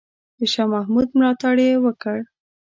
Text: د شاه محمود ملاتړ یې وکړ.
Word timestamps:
د 0.39 0.41
شاه 0.53 0.69
محمود 0.73 1.07
ملاتړ 1.17 1.55
یې 1.65 1.73
وکړ. 1.85 2.17